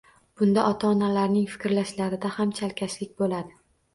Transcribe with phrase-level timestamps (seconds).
[0.39, 3.55] Bunda ota-onalarning fikrlashlarida ham chalkashlik bo‘ladi.